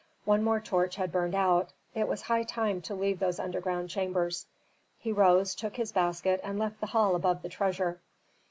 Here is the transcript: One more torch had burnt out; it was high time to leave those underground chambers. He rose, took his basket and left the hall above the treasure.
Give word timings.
One 0.25 0.43
more 0.43 0.59
torch 0.59 0.95
had 0.95 1.11
burnt 1.11 1.35
out; 1.35 1.73
it 1.93 2.07
was 2.07 2.23
high 2.23 2.41
time 2.41 2.81
to 2.89 2.95
leave 2.95 3.19
those 3.19 3.39
underground 3.39 3.91
chambers. 3.91 4.47
He 4.97 5.11
rose, 5.11 5.53
took 5.53 5.75
his 5.75 5.91
basket 5.91 6.41
and 6.43 6.57
left 6.57 6.79
the 6.79 6.87
hall 6.87 7.15
above 7.15 7.43
the 7.43 7.49
treasure. 7.49 8.01